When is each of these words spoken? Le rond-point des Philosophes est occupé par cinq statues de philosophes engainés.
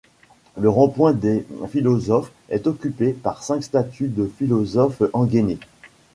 Le 0.59 0.67
rond-point 0.67 1.13
des 1.13 1.45
Philosophes 1.69 2.31
est 2.49 2.65
occupé 2.65 3.13
par 3.13 3.43
cinq 3.43 3.61
statues 3.63 4.07
de 4.07 4.31
philosophes 4.35 5.03
engainés. 5.13 5.59